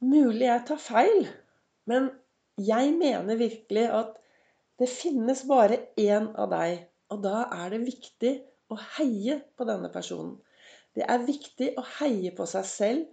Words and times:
Mulig 0.00 0.46
jeg 0.46 0.64
tar 0.64 0.78
feil, 0.80 1.26
men 1.84 2.06
jeg 2.56 2.92
mener 2.96 3.36
virkelig 3.36 3.82
at 3.92 4.14
det 4.80 4.88
finnes 4.88 5.42
bare 5.48 5.76
én 6.00 6.30
av 6.40 6.48
deg. 6.54 6.86
Og 7.12 7.20
da 7.20 7.42
er 7.52 7.74
det 7.74 7.82
viktig 7.84 8.30
å 8.72 8.78
heie 8.96 9.40
på 9.58 9.66
denne 9.68 9.90
personen. 9.92 10.38
Det 10.96 11.04
er 11.04 11.26
viktig 11.26 11.74
å 11.76 11.84
heie 11.98 12.32
på 12.32 12.46
seg 12.48 12.64
selv, 12.70 13.04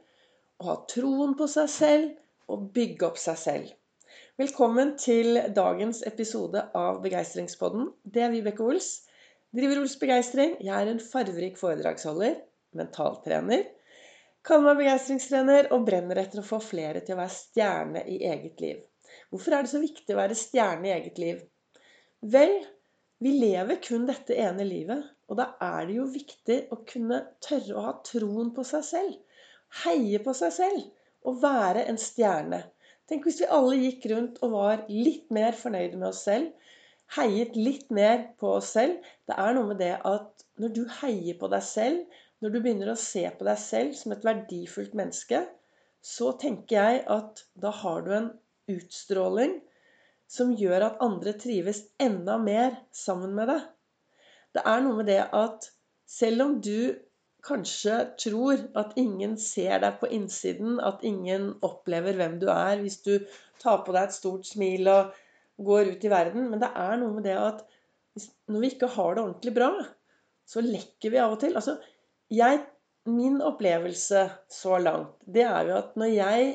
å 0.64 0.70
ha 0.70 0.78
troen 0.88 1.36
på 1.36 1.50
seg 1.52 1.68
selv 1.74 2.54
og 2.54 2.70
bygge 2.78 3.10
opp 3.10 3.20
seg 3.20 3.42
selv. 3.42 3.74
Velkommen 4.40 4.96
til 5.02 5.42
dagens 5.58 6.06
episode 6.08 6.70
av 6.78 7.02
Begeistringspodden. 7.04 7.90
Det 8.06 8.24
er 8.24 8.32
Vibeke 8.32 8.64
Ols. 8.64 8.94
Driver 9.52 9.84
Ols 9.84 9.98
Begeistring. 10.00 10.56
Jeg 10.64 10.72
er 10.78 10.94
en 10.94 11.04
farverik 11.04 11.60
foredragsholder, 11.60 12.40
mentaltrener 12.80 13.68
Kaller 14.48 14.70
meg 14.70 14.78
begeistringstrener 14.80 15.68
og 15.76 15.82
brenner 15.90 16.22
etter 16.22 16.40
å 16.40 16.48
få 16.48 16.62
flere 16.64 17.02
til 17.04 17.18
å 17.18 17.20
være 17.20 17.36
stjerne 17.36 18.04
i 18.08 18.22
eget 18.30 18.62
liv. 18.64 18.78
Hvorfor 19.28 19.58
er 19.58 19.66
det 19.66 19.72
så 19.74 19.82
viktig 19.82 20.16
å 20.16 20.20
være 20.22 20.38
stjerne 20.40 20.88
i 20.88 20.94
eget 20.94 21.20
liv? 21.20 21.42
Vel, 22.32 22.54
vi 23.20 23.34
lever 23.42 23.82
kun 23.84 24.06
dette 24.08 24.38
ene 24.40 24.64
livet, 24.64 25.04
og 25.28 25.42
da 25.42 25.50
er 25.68 25.90
det 25.90 25.98
jo 25.98 26.08
viktig 26.14 26.58
å 26.72 26.80
kunne 26.88 27.20
tørre 27.44 27.76
å 27.76 27.86
ha 27.90 27.94
troen 28.08 28.54
på 28.56 28.64
seg 28.72 28.88
selv. 28.88 29.44
Heie 29.84 30.24
på 30.24 30.32
seg 30.38 30.56
selv 30.56 31.28
og 31.28 31.42
være 31.44 31.84
en 31.92 32.00
stjerne. 32.00 32.64
Tenk 33.12 33.28
hvis 33.28 33.42
vi 33.44 33.52
alle 33.52 33.82
gikk 33.82 34.08
rundt 34.14 34.40
og 34.46 34.56
var 34.56 34.88
litt 34.88 35.28
mer 35.34 35.60
fornøyde 35.60 36.00
med 36.00 36.14
oss 36.14 36.24
selv. 36.28 36.54
Heiet 37.20 37.60
litt 37.60 37.92
mer 37.92 38.30
på 38.40 38.56
oss 38.62 38.72
selv. 38.80 39.04
Det 39.28 39.36
er 39.36 39.56
noe 39.60 39.74
med 39.74 39.84
det 39.84 39.94
at 40.08 40.47
når 40.62 40.74
du 40.74 40.84
heier 41.02 41.38
på 41.40 41.50
deg 41.52 41.64
selv, 41.66 42.18
når 42.42 42.54
du 42.54 42.60
begynner 42.62 42.92
å 42.94 43.00
se 43.00 43.24
på 43.38 43.46
deg 43.48 43.60
selv 43.62 43.96
som 43.98 44.14
et 44.14 44.26
verdifullt 44.26 44.94
menneske, 44.98 45.44
så 46.02 46.34
tenker 46.40 46.78
jeg 46.78 47.02
at 47.14 47.42
da 47.60 47.72
har 47.82 48.04
du 48.06 48.14
en 48.16 48.30
utstråling 48.72 49.58
som 50.30 50.54
gjør 50.60 50.90
at 50.90 51.02
andre 51.04 51.34
trives 51.40 51.86
enda 52.04 52.38
mer 52.42 52.78
sammen 52.96 53.34
med 53.38 53.50
deg. 53.52 53.66
Det 54.56 54.64
er 54.68 54.84
noe 54.84 55.00
med 55.00 55.10
det 55.10 55.22
at 55.36 55.70
selv 56.08 56.46
om 56.46 56.56
du 56.64 56.96
kanskje 57.48 58.00
tror 58.20 58.64
at 58.80 58.96
ingen 59.00 59.38
ser 59.40 59.80
deg 59.84 60.00
på 60.02 60.10
innsiden, 60.12 60.82
at 60.84 61.04
ingen 61.08 61.54
opplever 61.64 62.18
hvem 62.18 62.38
du 62.42 62.50
er 62.52 62.82
hvis 62.82 63.00
du 63.06 63.14
tar 63.62 63.84
på 63.86 63.96
deg 63.96 64.08
et 64.08 64.18
stort 64.18 64.48
smil 64.50 64.90
og 64.92 65.16
går 65.68 65.94
ut 65.94 66.04
i 66.06 66.12
verden 66.12 66.50
Men 66.52 66.62
det 66.62 66.70
er 66.76 66.98
noe 67.02 67.16
med 67.16 67.26
det 67.26 67.38
at 67.40 67.64
når 68.50 68.64
vi 68.64 68.70
ikke 68.74 68.90
har 68.98 69.16
det 69.16 69.24
ordentlig 69.24 69.54
bra, 69.54 69.72
så 70.48 70.64
lekker 70.64 71.14
vi 71.14 71.22
av 71.22 71.36
og 71.36 71.42
til. 71.44 71.56
Altså, 71.60 71.78
jeg, 72.34 72.62
min 73.08 73.42
opplevelse 73.44 74.24
så 74.52 74.80
langt, 74.80 75.16
det 75.28 75.46
er 75.48 75.72
jo 75.72 75.78
at 75.80 75.96
når 76.00 76.14
jeg 76.14 76.54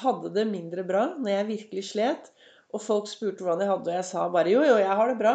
hadde 0.00 0.32
det 0.34 0.46
mindre 0.50 0.84
bra, 0.86 1.04
når 1.18 1.36
jeg 1.36 1.50
virkelig 1.50 1.84
slet, 1.92 2.30
og 2.74 2.82
folk 2.82 3.06
spurte 3.10 3.44
hvordan 3.44 3.62
jeg 3.62 3.70
hadde 3.70 3.86
det, 3.86 3.94
og 3.94 4.00
jeg 4.00 4.08
sa 4.10 4.24
bare 4.34 4.50
jo, 4.50 4.64
jo, 4.66 4.78
jeg 4.82 4.98
har 4.98 5.10
det 5.10 5.20
bra. 5.20 5.34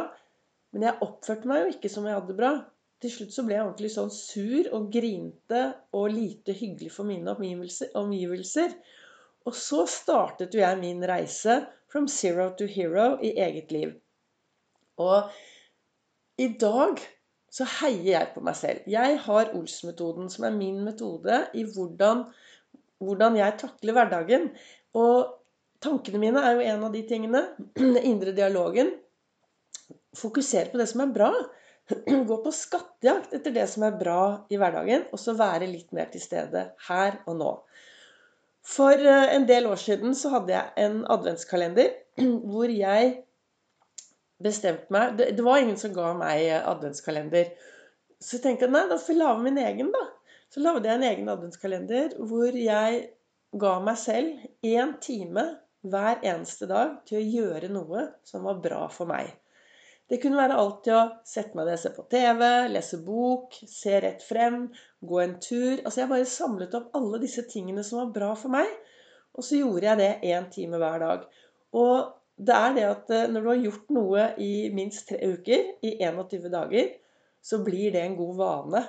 Men 0.76 0.86
jeg 0.86 1.02
oppførte 1.06 1.50
meg 1.50 1.64
jo 1.64 1.72
ikke 1.74 1.92
som 1.92 2.06
jeg 2.06 2.18
hadde 2.18 2.34
det 2.34 2.40
bra. 2.40 2.52
Til 3.00 3.14
slutt 3.14 3.32
så 3.32 3.46
ble 3.48 3.56
jeg 3.56 3.64
ordentlig 3.64 3.92
sånn 3.94 4.12
sur 4.12 4.68
og 4.76 4.90
grinte 4.92 5.62
og 5.96 6.12
lite 6.12 6.56
hyggelig 6.58 6.92
for 6.92 7.08
mine 7.08 7.32
omgivelser. 7.32 8.74
Og 9.48 9.56
så 9.56 9.86
startet 9.90 10.54
jo 10.54 10.62
jeg 10.62 10.82
min 10.82 11.06
reise 11.08 11.62
from 11.90 12.10
zero 12.12 12.50
to 12.60 12.68
hero 12.70 13.14
i 13.24 13.32
eget 13.40 13.72
liv. 13.72 13.96
Og 15.00 15.32
i 16.44 16.50
dag 16.60 17.00
så 17.54 17.66
heier 17.80 18.12
jeg 18.14 18.32
på 18.36 18.44
meg 18.46 18.58
selv. 18.58 18.86
Jeg 18.90 19.20
har 19.26 19.52
Ols-metoden, 19.58 20.30
som 20.32 20.46
er 20.48 20.56
min 20.56 20.82
metode 20.86 21.42
i 21.58 21.66
hvordan, 21.66 22.28
hvordan 23.02 23.38
jeg 23.40 23.58
takler 23.62 23.98
hverdagen. 23.98 24.50
Og 24.98 25.32
tankene 25.84 26.22
mine 26.22 26.44
er 26.46 26.58
jo 26.58 26.66
en 26.74 26.90
av 26.90 26.96
de 26.96 27.06
tingene. 27.10 27.46
Den 27.80 27.98
indre 28.02 28.36
dialogen. 28.38 28.94
Fokusere 30.18 30.72
på 30.72 30.82
det 30.82 30.90
som 30.92 31.06
er 31.06 31.16
bra. 31.16 31.32
Gå 32.30 32.38
på 32.44 32.54
skattejakt 32.54 33.34
etter 33.34 33.56
det 33.56 33.66
som 33.72 33.86
er 33.88 33.98
bra 33.98 34.22
i 34.54 34.60
hverdagen, 34.62 35.08
og 35.10 35.22
så 35.22 35.34
være 35.38 35.70
litt 35.70 35.90
mer 35.96 36.12
til 36.14 36.22
stede 36.22 36.70
her 36.90 37.22
og 37.26 37.40
nå. 37.40 37.54
For 38.70 38.94
eh, 38.94 39.32
en 39.34 39.48
del 39.50 39.66
år 39.70 39.80
siden 39.82 40.14
så 40.18 40.36
hadde 40.36 40.54
jeg 40.54 40.86
en 40.86 41.02
adventskalender 41.10 41.96
hvor 42.52 42.70
jeg 42.70 43.16
bestemt 44.44 44.90
meg 44.94 45.18
det, 45.20 45.32
det, 45.38 45.44
var 45.46 45.62
ingen 45.62 45.78
som 45.80 45.94
ga 45.96 46.14
meg 46.18 46.48
adventskalender. 46.60 47.52
Så 48.20 48.38
jeg 48.38 48.46
tenkte 48.46 48.72
nei, 48.72 48.86
da 48.90 49.00
får 49.00 49.14
jeg 49.16 49.22
lage 49.22 49.46
min 49.46 49.60
egen, 49.62 49.92
da. 49.96 50.06
Så 50.50 50.64
lagde 50.64 50.90
jeg 50.90 51.00
en 51.00 51.08
egen 51.12 51.32
adventskalender 51.32 52.16
hvor 52.30 52.56
jeg 52.58 53.02
ga 53.60 53.74
meg 53.84 54.00
selv 54.02 54.66
én 54.66 54.96
time 55.02 55.46
hver 55.90 56.24
eneste 56.26 56.68
dag 56.70 57.00
til 57.08 57.20
å 57.20 57.28
gjøre 57.28 57.70
noe 57.72 58.10
som 58.28 58.44
var 58.48 58.60
bra 58.64 58.82
for 58.92 59.10
meg. 59.10 59.30
Det 60.10 60.18
kunne 60.22 60.40
være 60.40 60.58
alt 60.58 60.80
til 60.88 60.96
å 60.98 61.02
sette 61.28 61.54
meg 61.54 61.68
ned 61.68 61.76
og 61.78 61.82
se 61.84 61.92
på 61.94 62.06
TV, 62.10 62.44
lese 62.74 62.98
bok, 63.06 63.60
se 63.70 64.00
rett 64.02 64.24
frem, 64.26 64.64
gå 65.06 65.20
en 65.22 65.36
tur. 65.38 65.84
Altså 65.84 66.02
Jeg 66.02 66.10
bare 66.10 66.30
samlet 66.30 66.78
opp 66.80 66.96
alle 66.98 67.20
disse 67.22 67.46
tingene 67.52 67.84
som 67.86 68.02
var 68.02 68.16
bra 68.16 68.32
for 68.38 68.54
meg. 68.56 68.72
Og 69.38 69.46
så 69.46 69.60
gjorde 69.60 69.86
jeg 69.86 70.00
det 70.02 70.32
én 70.34 70.50
time 70.50 70.80
hver 70.82 70.98
dag. 71.04 71.28
Og 71.78 72.10
det 72.40 72.56
er 72.56 72.76
det 72.76 72.86
at 72.88 73.12
eh, 73.12 73.28
når 73.32 73.44
du 73.44 73.50
har 73.52 73.66
gjort 73.66 73.90
noe 73.96 74.28
i 74.40 74.54
minst 74.76 75.10
tre 75.10 75.20
uker, 75.20 75.66
i 75.84 75.98
21 76.00 76.48
dager, 76.54 76.94
så 77.44 77.60
blir 77.64 77.92
det 77.96 78.04
en 78.04 78.16
god 78.20 78.40
vane. 78.40 78.84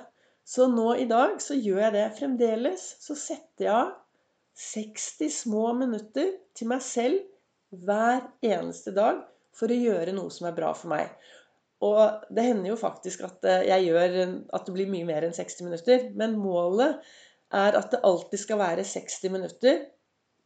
Så 0.47 0.67
nå 0.71 0.93
i 0.99 1.07
dag 1.09 1.37
så 1.43 1.55
gjør 1.55 1.83
jeg 1.85 1.95
det 1.95 2.05
fremdeles. 2.17 2.85
Så 3.03 3.15
setter 3.19 3.67
jeg 3.67 3.73
av 3.75 3.91
60 4.61 5.35
små 5.35 5.71
minutter 5.77 6.33
til 6.57 6.71
meg 6.71 6.83
selv 6.83 7.21
hver 7.71 8.25
eneste 8.43 8.91
dag 8.95 9.21
for 9.55 9.71
å 9.71 9.77
gjøre 9.77 10.15
noe 10.15 10.31
som 10.33 10.49
er 10.49 10.55
bra 10.55 10.71
for 10.75 10.91
meg. 10.91 11.11
Og 11.81 12.23
det 12.31 12.45
hender 12.45 12.71
jo 12.71 12.79
faktisk 12.79 13.25
at 13.27 13.47
eh, 13.47 13.67
jeg 13.71 13.89
gjør 13.89 14.17
at 14.53 14.67
det 14.67 14.75
blir 14.75 14.91
mye 14.91 15.07
mer 15.07 15.27
enn 15.27 15.35
60 15.35 15.67
minutter. 15.67 16.07
Men 16.15 16.39
målet 16.39 17.03
er 17.51 17.75
at 17.75 17.91
det 17.91 18.03
alltid 18.07 18.45
skal 18.45 18.61
være 18.61 18.87
60 18.87 19.35
minutter 19.35 19.85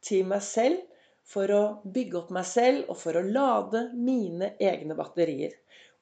til 0.05 0.25
meg 0.29 0.41
selv 0.45 0.81
for 1.25 1.51
å 1.51 1.61
bygge 1.95 2.19
opp 2.21 2.31
meg 2.35 2.45
selv 2.47 2.91
og 2.91 2.99
for 3.01 3.17
å 3.17 3.25
lade 3.25 3.87
mine 3.97 4.53
egne 4.61 4.97
batterier. 4.97 5.55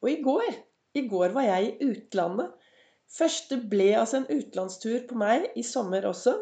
Og 0.04 0.12
i 0.12 0.18
går, 0.24 0.50
i 1.00 1.06
går 1.10 1.36
var 1.36 1.48
jeg 1.48 1.70
i 1.70 1.90
utlandet. 1.92 2.52
Første 3.14 3.60
ble 3.72 3.94
altså 4.00 4.20
en 4.20 4.30
utenlandstur 4.30 5.06
på 5.08 5.18
meg 5.20 5.48
i 5.60 5.64
sommer 5.66 6.06
også. 6.10 6.36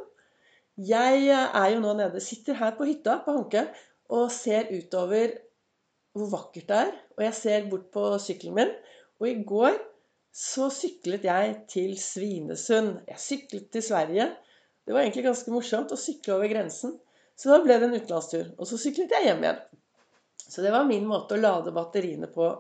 Jeg 0.82 1.30
er 1.36 1.68
jo 1.74 1.82
nå 1.84 1.94
nede, 2.00 2.24
sitter 2.24 2.58
her 2.58 2.74
på 2.78 2.88
hytta 2.90 3.20
på 3.26 3.36
Hanke 3.36 3.68
og 4.12 4.32
ser 4.34 4.72
utover 4.72 5.36
hvor 6.16 6.32
vakkert 6.32 6.68
det 6.72 6.80
er. 6.88 6.94
Og 7.18 7.26
jeg 7.28 7.38
ser 7.38 7.70
bort 7.72 7.92
på 7.94 8.06
sykkelen 8.24 8.58
min. 8.58 8.74
Og 9.22 9.30
i 9.30 9.38
går 9.48 9.78
så 10.36 10.70
syklet 10.74 11.28
jeg 11.28 11.56
til 11.70 11.94
Svinesund. 12.00 13.02
Jeg 13.08 13.20
syklet 13.20 13.70
til 13.72 13.84
Sverige. 13.84 14.32
Det 14.86 14.96
var 14.96 15.04
egentlig 15.04 15.28
ganske 15.28 15.54
morsomt 15.54 15.92
å 15.94 16.00
sykle 16.00 16.38
over 16.40 16.50
grensen. 16.52 16.96
Så 17.42 17.50
da 17.50 17.62
ble 17.64 17.78
det 17.82 17.88
en 17.88 17.96
utenlandstur. 17.98 18.52
Og 18.62 18.68
så 18.70 18.78
syklet 18.78 19.14
jeg 19.16 19.26
hjem 19.26 19.46
igjen. 19.46 19.62
Så 20.46 20.62
det 20.62 20.74
var 20.74 20.86
min 20.86 21.08
måte 21.10 21.34
å 21.34 21.42
lade 21.42 21.74
batteriene 21.74 22.30
på 22.30 22.52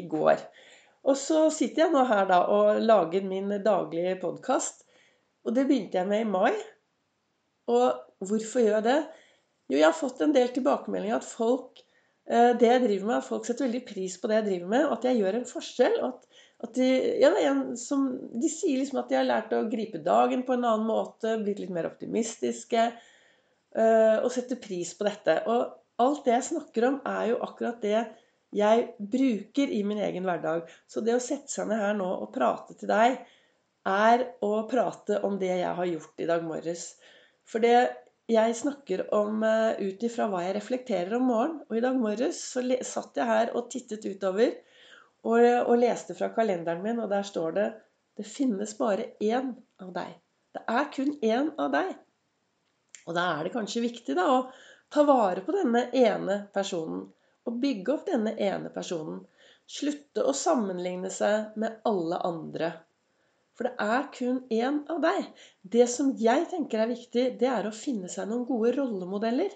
i 0.00 0.06
går. 0.08 0.40
Og 1.04 1.18
så 1.20 1.42
sitter 1.52 1.84
jeg 1.84 1.92
nå 1.92 2.04
her 2.08 2.24
da 2.30 2.38
og 2.48 2.80
lager 2.80 3.26
min 3.28 3.52
daglige 3.64 4.16
podkast. 4.22 4.86
Og 5.44 5.52
det 5.52 5.66
begynte 5.68 6.00
jeg 6.00 6.08
med 6.08 6.24
i 6.24 6.30
mai. 6.30 6.54
Og 7.68 8.24
hvorfor 8.24 8.64
gjør 8.64 8.78
jeg 8.78 8.86
det? 8.86 9.00
Jo, 9.68 9.76
jeg 9.76 9.88
har 9.90 9.98
fått 9.98 10.22
en 10.24 10.32
del 10.32 10.48
tilbakemeldinger 10.56 11.18
at 11.18 11.28
folk 11.28 11.82
eh, 12.28 12.52
det 12.56 12.70
jeg 12.70 12.82
driver 12.86 13.10
med, 13.10 13.18
at 13.18 13.28
folk 13.28 13.46
setter 13.48 13.66
veldig 13.66 13.84
pris 13.88 14.16
på 14.20 14.30
det 14.30 14.40
jeg 14.40 14.48
driver 14.48 14.72
med, 14.72 14.86
og 14.88 14.96
at 14.96 15.06
jeg 15.08 15.20
gjør 15.20 15.38
en 15.38 15.48
forskjell. 15.48 16.00
og 16.08 16.40
at, 16.64 16.76
de, 16.78 16.88
ja, 17.20 17.54
som, 17.76 18.06
de 18.40 18.48
sier 18.48 18.80
liksom 18.80 19.02
at 19.02 19.10
de 19.10 19.18
har 19.18 19.26
lært 19.28 19.52
å 19.52 19.66
gripe 19.68 20.00
dagen 20.04 20.46
på 20.46 20.54
en 20.56 20.64
annen 20.64 20.86
måte, 20.88 21.36
blitt 21.42 21.60
litt 21.60 21.72
mer 21.74 21.90
optimistiske, 21.90 22.86
og 23.74 24.28
setter 24.30 24.60
pris 24.62 24.92
på 24.94 25.02
dette. 25.06 25.34
Og 25.50 26.02
alt 26.04 26.26
det 26.26 26.36
jeg 26.36 26.46
snakker 26.50 26.86
om, 26.86 27.00
er 27.10 27.32
jo 27.32 27.40
akkurat 27.42 27.80
det 27.82 28.04
jeg 28.54 28.84
bruker 28.98 29.72
i 29.74 29.82
min 29.86 29.98
egen 29.98 30.26
hverdag. 30.26 30.68
Så 30.86 31.02
det 31.02 31.16
å 31.16 31.22
sette 31.22 31.50
seg 31.50 31.68
ned 31.70 31.82
her 31.82 31.96
nå 31.98 32.06
og 32.06 32.30
prate 32.34 32.76
til 32.78 32.90
deg, 32.90 33.18
er 33.84 34.24
å 34.44 34.52
prate 34.70 35.20
om 35.26 35.36
det 35.40 35.52
jeg 35.58 35.74
har 35.78 35.90
gjort 35.90 36.22
i 36.22 36.28
dag 36.30 36.44
morges. 36.46 36.86
For 37.44 37.60
det 37.64 37.76
jeg 38.30 38.56
snakker 38.56 39.02
om 39.12 39.42
uh, 39.44 39.76
ut 39.76 40.04
ifra 40.06 40.30
hva 40.32 40.44
jeg 40.46 40.56
reflekterer 40.56 41.18
om 41.18 41.26
morgenen. 41.28 41.58
Og 41.68 41.76
i 41.76 41.82
dag 41.84 41.98
morges 42.00 42.40
så 42.54 42.62
satt 42.86 43.20
jeg 43.20 43.28
her 43.28 43.52
og 43.52 43.68
tittet 43.72 44.06
utover 44.06 44.54
og, 45.24 45.40
og 45.40 45.76
leste 45.80 46.16
fra 46.16 46.30
kalenderen 46.32 46.82
min, 46.84 47.02
og 47.02 47.10
der 47.12 47.26
står 47.26 47.58
det 47.58 47.68
Det 48.16 48.26
finnes 48.28 48.76
bare 48.78 49.10
én 49.20 49.52
av 49.82 49.92
deg. 49.92 50.10
Det 50.54 50.62
er 50.70 50.90
kun 50.94 51.16
én 51.26 51.48
av 51.58 51.72
deg. 51.74 51.94
Og 53.04 53.16
da 53.16 53.24
er 53.34 53.44
det 53.46 53.52
kanskje 53.54 53.84
viktig 53.84 54.16
da, 54.16 54.26
å 54.30 54.40
ta 54.92 55.04
vare 55.08 55.44
på 55.44 55.54
denne 55.56 55.86
ene 55.96 56.44
personen. 56.54 57.04
Og 57.44 57.60
bygge 57.60 57.92
opp 57.92 58.06
denne 58.08 58.32
ene 58.40 58.70
personen. 58.72 59.20
Slutte 59.68 60.24
å 60.24 60.32
sammenligne 60.36 61.10
seg 61.12 61.56
med 61.60 61.80
alle 61.88 62.20
andre. 62.24 62.70
For 63.54 63.68
det 63.68 63.74
er 63.84 64.06
kun 64.14 64.40
én 64.52 64.80
av 64.90 65.02
deg. 65.04 65.28
Det 65.62 65.86
som 65.90 66.14
jeg 66.18 66.48
tenker 66.50 66.82
er 66.82 66.90
viktig, 66.90 67.26
det 67.40 67.50
er 67.50 67.68
å 67.68 67.74
finne 67.74 68.10
seg 68.10 68.30
noen 68.30 68.46
gode 68.48 68.72
rollemodeller. 68.78 69.52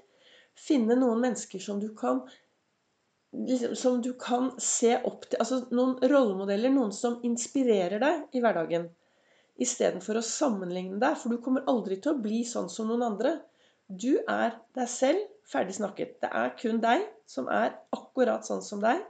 Finne 0.59 0.97
noen 0.99 1.25
mennesker 1.25 1.63
som 1.63 1.81
du 1.83 1.89
kan 1.99 2.23
liksom, 3.33 3.75
som 3.77 4.03
du 4.03 4.13
kan 4.21 4.53
se 4.63 4.95
opp 5.03 5.27
til. 5.29 5.41
Altså 5.41 5.65
noen 5.75 5.97
rollemodeller, 6.13 6.73
noen 6.75 6.95
som 6.95 7.19
inspirerer 7.27 8.01
deg 8.03 8.39
i 8.39 8.43
hverdagen. 8.45 8.89
Istedenfor 9.59 10.21
å 10.21 10.25
sammenligne 10.25 11.01
deg, 11.03 11.17
for 11.19 11.35
du 11.35 11.43
kommer 11.43 11.67
aldri 11.71 11.99
til 12.03 12.15
å 12.15 12.23
bli 12.23 12.45
sånn 12.47 12.71
som 12.71 12.91
noen 12.91 13.07
andre. 13.11 13.35
Du 13.89 14.21
er 14.29 14.59
deg 14.79 14.91
selv. 14.93 15.27
Ferdig 15.49 15.79
snakket. 15.79 16.19
Det 16.23 16.29
er 16.29 16.51
kun 16.61 16.83
deg 16.83 17.07
som 17.29 17.47
er 17.49 17.73
akkurat 17.97 18.45
sånn 18.45 18.61
som 18.65 18.83
deg 18.85 19.01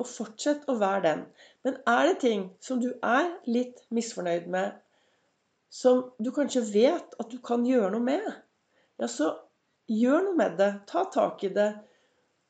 og 0.00 0.08
fortsett 0.08 0.64
å 0.70 0.76
være 0.80 1.02
den. 1.04 1.24
Men 1.64 1.76
er 1.88 2.10
det 2.10 2.20
ting 2.22 2.46
som 2.64 2.80
du 2.80 2.90
er 3.04 3.28
litt 3.48 3.82
misfornøyd 3.92 4.48
med, 4.52 4.72
som 5.70 6.02
du 6.18 6.32
kanskje 6.34 6.64
vet 6.72 7.14
at 7.20 7.30
du 7.30 7.38
kan 7.44 7.66
gjøre 7.66 7.92
noe 7.94 8.04
med, 8.04 8.26
ja, 9.00 9.08
så 9.08 9.34
gjør 9.90 10.24
noe 10.28 10.38
med 10.40 10.56
det. 10.60 10.70
Ta 10.90 11.04
tak 11.12 11.44
i 11.46 11.52
det. 11.54 11.70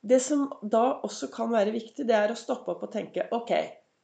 Det 0.00 0.20
som 0.24 0.46
da 0.62 1.02
også 1.04 1.28
kan 1.32 1.50
være 1.52 1.74
viktig, 1.74 2.06
det 2.08 2.16
er 2.16 2.32
å 2.32 2.38
stoppe 2.38 2.72
opp 2.72 2.86
og 2.86 2.94
tenke 2.94 3.26
OK, 3.36 3.52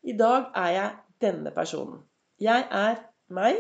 i 0.06 0.14
dag 0.18 0.50
er 0.58 0.72
jeg 0.74 0.90
denne 1.24 1.52
personen. 1.54 2.02
Jeg 2.42 2.66
er 2.68 2.98
meg, 3.32 3.58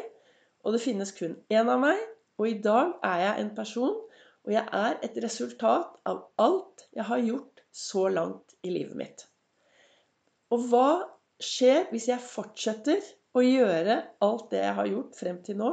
og 0.64 0.74
det 0.74 0.82
finnes 0.82 1.12
kun 1.16 1.36
én 1.52 1.70
av 1.70 1.80
meg. 1.82 1.98
Og 2.36 2.50
i 2.50 2.58
dag 2.60 2.92
er 3.06 3.20
jeg 3.22 3.42
en 3.42 3.52
person, 3.56 3.94
og 4.44 4.52
jeg 4.52 4.68
er 4.78 4.98
et 5.06 5.16
resultat 5.24 5.94
av 6.06 6.26
alt 6.42 6.84
jeg 6.94 7.06
har 7.08 7.22
gjort 7.24 7.62
så 7.72 8.06
langt 8.12 8.56
i 8.62 8.72
livet 8.74 8.98
mitt. 8.98 9.24
Og 10.52 10.68
hva 10.70 10.88
skjer 11.42 11.88
hvis 11.90 12.08
jeg 12.10 12.22
fortsetter 12.22 13.02
å 13.36 13.42
gjøre 13.44 13.96
alt 14.24 14.50
det 14.52 14.62
jeg 14.62 14.76
har 14.78 14.90
gjort 14.90 15.18
frem 15.18 15.40
til 15.46 15.58
nå? 15.60 15.72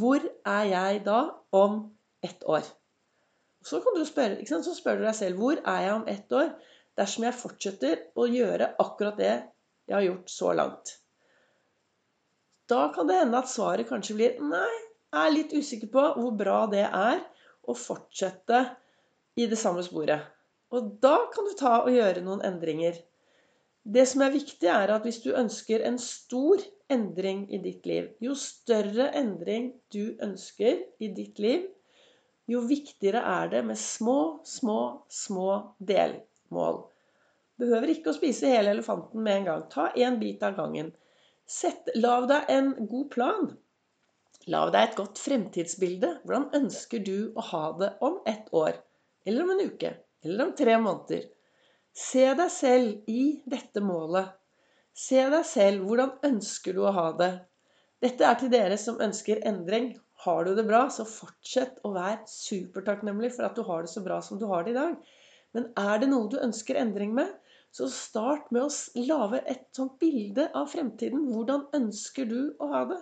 Hvor 0.00 0.24
er 0.48 0.64
jeg 0.70 1.04
da 1.06 1.20
om 1.54 1.80
ett 2.24 2.44
år? 2.48 2.64
Så, 3.64 3.80
kan 3.80 3.96
du 3.96 4.04
spørre, 4.04 4.44
så 4.44 4.74
spør 4.76 5.00
du 5.00 5.06
deg 5.06 5.16
selv 5.16 5.40
hvor 5.40 5.60
er 5.60 5.86
jeg 5.86 5.94
om 5.94 6.08
ett 6.10 6.32
år 6.36 6.50
dersom 6.98 7.24
jeg 7.24 7.38
fortsetter 7.38 8.02
å 8.20 8.26
gjøre 8.28 8.74
akkurat 8.82 9.16
det 9.20 9.32
jeg 9.32 9.96
har 9.96 10.04
gjort 10.04 10.30
så 10.30 10.52
langt. 10.56 10.98
Da 12.70 12.88
kan 12.94 13.08
det 13.08 13.18
hende 13.20 13.40
at 13.40 13.50
svaret 13.50 13.88
kanskje 13.90 14.16
blir 14.16 14.38
nei, 14.40 14.72
jeg 15.14 15.20
er 15.20 15.34
litt 15.34 15.52
usikker 15.54 15.90
på 15.92 16.04
hvor 16.16 16.32
bra 16.38 16.60
det 16.72 16.86
er 16.86 17.20
å 17.68 17.74
fortsette 17.76 18.62
i 19.38 19.46
det 19.50 19.58
samme 19.60 19.84
sporet. 19.86 20.24
Og 20.74 20.94
da 21.02 21.16
kan 21.34 21.46
du 21.46 21.52
ta 21.58 21.74
og 21.82 21.92
gjøre 21.94 22.24
noen 22.24 22.42
endringer. 22.46 22.96
Det 23.84 24.06
som 24.08 24.24
er 24.24 24.32
viktig, 24.32 24.66
er 24.70 24.90
at 24.94 25.04
hvis 25.04 25.20
du 25.22 25.34
ønsker 25.36 25.84
en 25.84 26.00
stor 26.00 26.62
endring 26.92 27.44
i 27.52 27.60
ditt 27.60 27.84
liv 27.88 28.10
Jo 28.24 28.34
større 28.38 29.10
endring 29.16 29.70
du 29.92 30.16
ønsker 30.24 30.80
i 30.98 31.10
ditt 31.12 31.38
liv, 31.42 31.68
jo 32.48 32.64
viktigere 32.68 33.22
er 33.24 33.52
det 33.52 33.62
med 33.64 33.78
små, 33.80 34.40
små, 34.44 34.80
små 35.08 35.50
delmål. 35.78 36.82
Behøver 37.60 37.92
ikke 37.92 38.10
å 38.12 38.16
spise 38.16 38.50
hele 38.50 38.74
elefanten 38.74 39.22
med 39.24 39.40
en 39.40 39.48
gang. 39.48 39.62
Ta 39.72 39.86
én 39.96 40.18
bit 40.20 40.42
av 40.44 40.56
gangen. 40.58 40.90
Sett, 41.46 41.88
lav 41.94 42.26
deg 42.30 42.48
en 42.48 42.72
god 42.88 43.10
plan. 43.12 43.50
Lav 44.48 44.70
deg 44.72 44.88
et 44.88 44.96
godt 44.98 45.20
fremtidsbilde. 45.20 46.10
Hvordan 46.24 46.50
ønsker 46.56 47.02
du 47.04 47.32
å 47.36 47.44
ha 47.52 47.64
det 47.80 47.90
om 48.04 48.20
ett 48.28 48.48
år? 48.52 48.78
Eller 49.24 49.44
om 49.44 49.52
en 49.54 49.64
uke? 49.68 49.94
Eller 50.24 50.46
om 50.46 50.54
tre 50.56 50.76
måneder? 50.80 51.26
Se 51.94 52.24
deg 52.34 52.50
selv 52.52 53.10
i 53.10 53.42
dette 53.48 53.80
målet. 53.84 54.32
Se 54.94 55.20
deg 55.32 55.44
selv. 55.48 55.84
Hvordan 55.88 56.16
ønsker 56.30 56.76
du 56.76 56.82
å 56.84 56.94
ha 56.96 57.10
det? 57.18 57.32
Dette 58.04 58.26
er 58.28 58.40
til 58.40 58.52
dere 58.52 58.80
som 58.80 59.00
ønsker 59.04 59.44
endring. 59.48 59.92
Har 60.24 60.44
du 60.44 60.54
det 60.56 60.64
bra, 60.68 60.86
så 60.92 61.04
fortsett 61.08 61.80
å 61.84 61.92
være 61.94 62.24
supertakknemlig 62.30 63.34
for 63.36 63.48
at 63.48 63.56
du 63.56 63.64
har 63.68 63.84
det 63.84 63.92
så 63.92 64.02
bra 64.04 64.20
som 64.24 64.40
du 64.40 64.46
har 64.48 64.64
det 64.64 64.72
i 64.72 64.78
dag. 64.78 64.96
Men 65.54 65.70
er 65.78 66.00
det 66.00 66.08
noe 66.10 66.28
du 66.32 66.40
ønsker 66.40 66.80
endring 66.80 67.12
med, 67.16 67.28
så 67.74 67.88
start 67.90 68.52
med 68.54 68.68
å 68.68 69.02
lage 69.08 69.40
et 69.50 69.66
sånt 69.74 69.96
bilde 69.98 70.46
av 70.54 70.68
fremtiden. 70.70 71.26
Hvordan 71.34 71.66
ønsker 71.74 72.28
du 72.30 72.38
å 72.62 72.68
ha 72.70 72.84
det? 72.92 73.00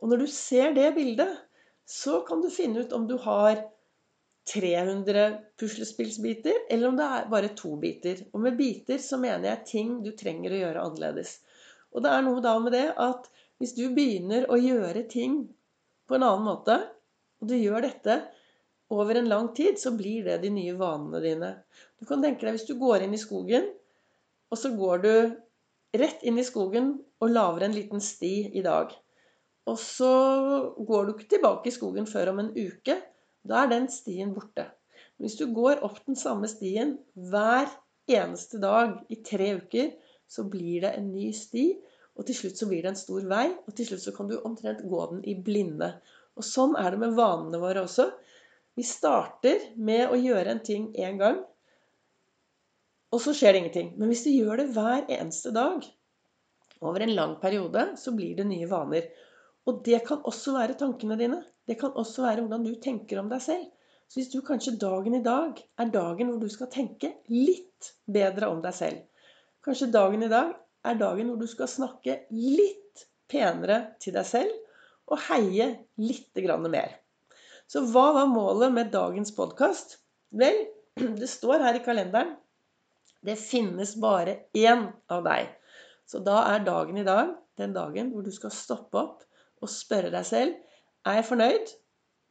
Og 0.00 0.10
når 0.12 0.24
du 0.24 0.32
ser 0.32 0.74
det 0.76 0.90
bildet, 0.96 1.38
så 1.88 2.20
kan 2.28 2.42
du 2.44 2.50
finne 2.52 2.84
ut 2.84 2.92
om 2.92 3.06
du 3.08 3.16
har 3.24 3.62
300 4.50 5.24
puslespillsbiter, 5.60 6.66
eller 6.70 6.90
om 6.90 6.98
det 6.98 7.06
er 7.06 7.30
bare 7.32 7.52
to 7.56 7.72
biter. 7.80 8.20
Og 8.34 8.44
med 8.44 8.58
biter 8.58 9.00
så 9.00 9.18
mener 9.20 9.48
jeg 9.48 9.68
ting 9.72 9.96
du 10.04 10.12
trenger 10.16 10.52
å 10.52 10.60
gjøre 10.60 10.84
annerledes. 10.84 11.38
Og 11.94 12.04
det 12.04 12.12
er 12.12 12.24
noe 12.26 12.44
da 12.44 12.56
med 12.62 12.76
det 12.76 12.86
at 13.00 13.30
hvis 13.60 13.74
du 13.76 13.86
begynner 13.96 14.48
å 14.52 14.60
gjøre 14.60 15.06
ting 15.08 15.42
på 16.08 16.16
en 16.16 16.26
annen 16.26 16.46
måte, 16.46 16.76
og 17.40 17.48
du 17.48 17.56
gjør 17.56 17.84
dette 17.86 18.20
over 18.90 19.20
en 19.20 19.28
lang 19.30 19.50
tid, 19.54 19.78
så 19.78 19.92
blir 19.96 20.26
det 20.26 20.40
de 20.42 20.50
nye 20.54 20.74
vanene 20.78 21.20
dine. 21.22 21.50
Du 22.00 22.06
kan 22.08 22.22
tenke 22.22 22.46
deg 22.46 22.56
hvis 22.56 22.66
du 22.68 22.74
går 22.80 23.06
inn 23.06 23.14
i 23.14 23.20
skogen, 23.20 23.68
og 24.50 24.58
så 24.58 24.72
går 24.74 25.04
du 25.04 25.12
rett 26.00 26.24
inn 26.26 26.38
i 26.38 26.46
skogen 26.46 26.96
og 27.22 27.32
lager 27.32 27.66
en 27.66 27.76
liten 27.76 28.02
sti 28.02 28.50
i 28.58 28.64
dag. 28.66 28.92
Og 29.70 29.78
så 29.78 30.10
går 30.78 31.06
du 31.06 31.14
ikke 31.14 31.30
tilbake 31.36 31.70
i 31.70 31.74
skogen 31.74 32.08
før 32.10 32.32
om 32.32 32.42
en 32.42 32.52
uke. 32.56 32.96
Da 33.46 33.62
er 33.62 33.70
den 33.70 33.86
stien 33.92 34.34
borte. 34.34 34.66
Hvis 35.20 35.36
du 35.38 35.46
går 35.54 35.84
opp 35.86 36.00
den 36.06 36.18
samme 36.18 36.48
stien 36.50 36.96
hver 37.14 37.68
eneste 38.10 38.58
dag 38.62 38.96
i 39.12 39.20
tre 39.26 39.52
uker, 39.60 39.92
så 40.30 40.46
blir 40.48 40.86
det 40.86 40.94
en 40.96 41.10
ny 41.12 41.30
sti. 41.36 41.68
Og 42.18 42.26
til 42.26 42.36
slutt 42.36 42.58
så 42.58 42.66
blir 42.68 42.82
det 42.84 42.92
en 42.92 42.98
stor 42.98 43.26
vei, 43.28 43.46
og 43.66 43.76
til 43.76 43.86
slutt 43.86 44.02
så 44.02 44.14
kan 44.16 44.30
du 44.30 44.40
omtrent 44.40 44.82
gå 44.88 45.04
den 45.12 45.22
i 45.28 45.36
blinde. 45.38 45.92
Og 46.36 46.46
sånn 46.46 46.74
er 46.80 46.94
det 46.94 47.02
med 47.02 47.16
vanene 47.18 47.60
våre 47.62 47.84
også. 47.86 48.08
Vi 48.80 48.84
starter 48.88 49.60
med 49.76 50.08
å 50.08 50.16
gjøre 50.16 50.54
en 50.54 50.60
ting 50.64 50.86
én 50.96 51.18
gang, 51.20 51.42
og 53.12 53.20
så 53.20 53.34
skjer 53.36 53.52
det 53.52 53.58
ingenting. 53.60 53.90
Men 54.00 54.08
hvis 54.08 54.22
du 54.24 54.30
gjør 54.32 54.62
det 54.62 54.70
hver 54.72 55.02
eneste 55.04 55.50
dag 55.52 55.84
over 56.80 57.04
en 57.04 57.12
lang 57.12 57.34
periode, 57.42 57.82
så 58.00 58.14
blir 58.16 58.38
det 58.38 58.46
nye 58.48 58.68
vaner. 58.70 59.10
Og 59.68 59.82
det 59.84 59.98
kan 60.06 60.22
også 60.24 60.54
være 60.54 60.78
tankene 60.80 61.18
dine. 61.20 61.42
Det 61.68 61.76
kan 61.82 61.92
også 61.92 62.24
være 62.24 62.46
hvordan 62.46 62.64
du 62.64 62.70
tenker 62.80 63.20
om 63.20 63.28
deg 63.28 63.44
selv. 63.44 63.66
Så 64.08 64.22
hvis 64.22 64.32
du 64.32 64.38
kanskje 64.48 64.78
dagen 64.80 65.18
i 65.18 65.22
dag 65.28 65.60
er 65.60 65.92
dagen 65.98 66.32
hvor 66.32 66.40
du 66.40 66.48
skal 66.48 66.72
tenke 66.72 67.12
litt 67.28 67.92
bedre 68.08 68.48
om 68.48 68.64
deg 68.64 68.74
selv 68.80 69.28
Kanskje 69.60 69.90
dagen 69.92 70.24
i 70.24 70.32
dag 70.32 70.56
er 70.88 70.96
dagen 71.04 71.28
hvor 71.28 71.36
du 71.36 71.46
skal 71.52 71.68
snakke 71.68 72.22
litt 72.32 73.04
penere 73.28 73.82
til 74.00 74.16
deg 74.16 74.24
selv 74.24 74.56
og 75.12 75.20
heie 75.28 75.68
litt 76.00 76.32
mer. 76.64 76.99
Så 77.70 77.84
hva 77.86 78.08
var 78.16 78.26
målet 78.26 78.72
med 78.74 78.90
dagens 78.90 79.30
podkast? 79.36 80.00
Vel, 80.34 80.64
det 81.20 81.28
står 81.30 81.62
her 81.62 81.78
i 81.78 81.84
kalenderen 81.84 82.34
det 83.26 83.36
finnes 83.36 83.94
bare 84.00 84.36
én 84.56 84.86
av 85.12 85.24
deg. 85.26 85.50
Så 86.08 86.22
da 86.24 86.40
er 86.54 86.64
dagen 86.66 86.98
i 86.98 87.06
dag 87.06 87.34
den 87.60 87.74
dagen 87.76 88.10
hvor 88.14 88.24
du 88.24 88.32
skal 88.32 88.52
stoppe 88.54 88.96
opp 88.96 89.26
og 89.60 89.68
spørre 89.70 90.12
deg 90.12 90.24
selv 90.26 90.56
er 91.08 91.18
jeg 91.18 91.28
fornøyd 91.28 91.74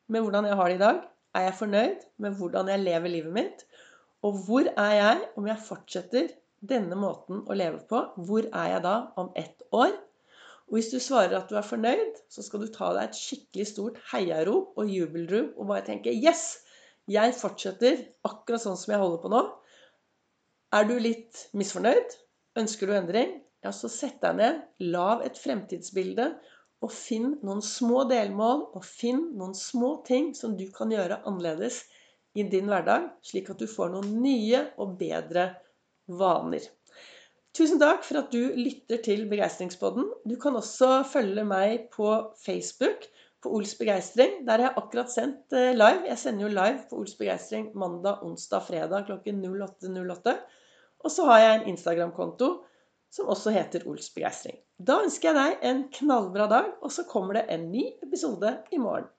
med 0.10 0.26
hvordan 0.26 0.50
jeg 0.50 0.58
har 0.58 0.72
det 0.72 0.78
i 0.80 0.82
dag? 0.82 1.00
Er 1.38 1.46
jeg 1.46 1.58
fornøyd 1.60 2.06
med 2.26 2.38
hvordan 2.40 2.72
jeg 2.74 2.84
lever 2.84 3.14
livet 3.14 3.36
mitt? 3.36 3.66
Og 4.26 4.42
hvor 4.48 4.66
er 4.66 4.94
jeg 4.98 5.26
om 5.38 5.48
jeg 5.48 5.66
fortsetter 5.68 6.32
denne 6.60 6.98
måten 7.00 7.46
å 7.46 7.58
leve 7.58 7.84
på? 7.90 8.02
Hvor 8.18 8.50
er 8.50 8.74
jeg 8.74 8.84
da 8.86 8.96
om 9.22 9.30
ett 9.38 9.62
år? 9.72 9.94
Og 10.70 10.78
hvis 10.78 10.92
du 10.94 11.00
svarer 11.02 11.34
at 11.38 11.50
du 11.50 11.58
er 11.58 11.66
fornøyd, 11.66 12.20
så 12.30 12.46
skal 12.46 12.62
du 12.62 12.70
ta 12.70 12.92
deg 12.94 13.10
et 13.10 13.18
skikkelig 13.18 13.68
stort 13.72 14.02
heiarop 14.12 14.78
og 14.78 14.92
jubelrop 14.94 15.58
og 15.58 15.72
bare 15.72 15.88
tenke 15.88 16.14
Yes! 16.14 16.60
Jeg 17.10 17.34
fortsetter 17.34 18.04
akkurat 18.28 18.62
sånn 18.62 18.78
som 18.78 18.92
jeg 18.94 19.02
holder 19.02 19.22
på 19.24 19.32
nå. 19.34 19.40
Er 20.78 20.86
du 20.86 20.94
litt 21.02 21.48
misfornøyd? 21.58 22.14
Ønsker 22.62 22.86
du 22.86 22.94
endring? 22.94 23.40
Ja, 23.66 23.72
så 23.74 23.90
sett 23.90 24.20
deg 24.22 24.38
ned. 24.38 24.60
Lag 24.94 25.24
et 25.26 25.40
fremtidsbilde 25.42 26.28
og 26.86 26.94
finn 26.94 27.34
noen 27.42 27.64
små 27.66 28.06
delmål, 28.08 28.68
og 28.78 28.86
finn 28.86 29.26
noen 29.40 29.56
små 29.58 29.96
ting 30.08 30.30
som 30.38 30.54
du 30.60 30.68
kan 30.76 30.94
gjøre 30.94 31.24
annerledes 31.28 31.82
i 32.38 32.46
din 32.48 32.70
hverdag, 32.70 33.10
slik 33.26 33.50
at 33.52 33.60
du 33.60 33.68
får 33.68 33.90
noen 33.96 34.20
nye 34.22 34.62
og 34.80 34.94
bedre 35.02 35.50
vaner. 36.22 36.64
Tusen 37.58 37.80
takk 37.82 38.04
for 38.06 38.22
at 38.22 38.30
du 38.34 38.54
lytter 38.54 39.02
til 39.04 39.24
Begeistringspodden. 39.30 40.06
Du 40.30 40.36
kan 40.42 40.56
også 40.56 41.02
følge 41.10 41.44
meg 41.50 41.90
på 41.96 42.12
Facebook 42.44 43.08
på 43.42 43.52
Ols 43.58 43.74
Begeistring. 43.80 44.44
Der 44.46 44.60
har 44.60 44.68
jeg 44.68 44.78
akkurat 44.78 45.12
sendt 45.12 45.56
eh, 45.58 45.74
live. 45.74 46.06
Jeg 46.12 46.22
sender 46.22 46.46
jo 46.46 46.54
live 46.54 46.84
på 46.90 47.00
Ols 47.02 47.16
Begeistring 47.18 47.72
mandag, 47.74 48.22
onsdag, 48.28 48.68
fredag 48.68 49.08
klokken 49.10 49.42
08.08. 49.48 50.36
Og 51.00 51.14
så 51.16 51.26
har 51.32 51.42
jeg 51.42 51.56
en 51.58 51.70
Instagram-konto 51.74 52.52
som 53.10 53.32
også 53.34 53.54
heter 53.56 53.88
Ols 53.90 54.12
Begeistring. 54.14 54.60
Da 54.78 55.00
ønsker 55.04 55.32
jeg 55.32 55.40
deg 55.40 55.70
en 55.72 55.86
knallbra 55.96 56.46
dag, 56.52 56.70
og 56.86 56.94
så 56.94 57.08
kommer 57.10 57.40
det 57.40 57.48
en 57.50 57.72
ny 57.74 57.88
episode 58.06 58.54
i 58.72 58.78
morgen. 58.80 59.10